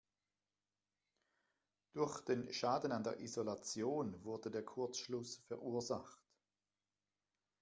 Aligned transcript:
Durch 1.93 2.21
den 2.21 2.51
Schaden 2.51 2.91
an 2.91 3.03
der 3.03 3.19
Isolation 3.19 4.23
wurde 4.23 4.49
der 4.49 4.65
Kurzschluss 4.65 5.43
verursacht. 5.47 6.23